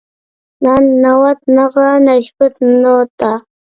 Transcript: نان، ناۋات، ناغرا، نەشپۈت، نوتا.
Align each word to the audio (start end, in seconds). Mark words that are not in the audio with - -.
نان، 0.67 0.87
ناۋات، 1.03 1.43
ناغرا، 1.59 1.95
نەشپۈت، 2.09 2.63
نوتا. 2.77 3.37